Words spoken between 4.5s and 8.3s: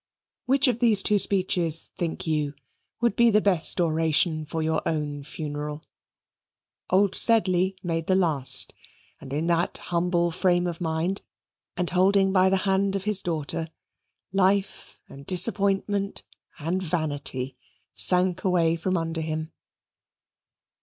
your own funeral? Old Sedley made the